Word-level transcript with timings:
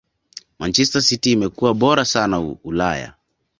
manchester 0.59 0.99
city 1.01 1.31
imekua 1.31 1.73
bora 1.73 2.05
sana 2.05 2.39
ulaya 2.63 3.13